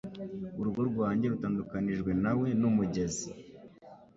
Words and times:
Urugo 0.59 0.79
rwanjye 0.89 1.25
rutandukanijwe 1.33 2.11
na 2.23 2.31
we 2.39 2.47
n'umugezi. 2.59 3.27